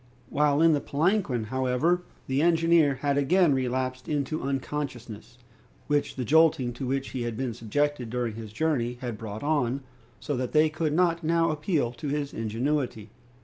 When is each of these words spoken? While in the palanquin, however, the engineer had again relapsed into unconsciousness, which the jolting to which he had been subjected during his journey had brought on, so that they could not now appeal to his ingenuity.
While 0.29 0.63
in 0.63 0.73
the 0.73 0.81
palanquin, 0.81 1.43
however, 1.43 2.01
the 2.25 2.41
engineer 2.41 2.95
had 3.03 3.19
again 3.19 3.53
relapsed 3.53 4.07
into 4.09 4.41
unconsciousness, 4.41 5.37
which 5.85 6.15
the 6.15 6.25
jolting 6.25 6.73
to 6.73 6.87
which 6.87 7.09
he 7.09 7.21
had 7.21 7.37
been 7.37 7.53
subjected 7.53 8.09
during 8.09 8.33
his 8.33 8.51
journey 8.51 8.97
had 9.01 9.15
brought 9.15 9.43
on, 9.43 9.81
so 10.19 10.35
that 10.37 10.53
they 10.53 10.69
could 10.69 10.93
not 10.93 11.23
now 11.23 11.51
appeal 11.51 11.91
to 11.91 12.07
his 12.07 12.33
ingenuity. 12.33 13.11